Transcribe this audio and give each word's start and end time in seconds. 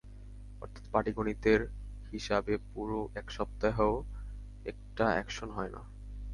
অর্থাৎ, 0.61 0.83
পাটিগণিতের 0.91 1.61
হিসাবে 2.11 2.53
পূরো 2.71 2.99
এক 3.15 3.27
সপ্তাহেও 3.31 3.93
একটা 4.65 5.05
অ্যাকশন 5.07 5.49
হয় 5.49 5.71
না। 5.71 5.81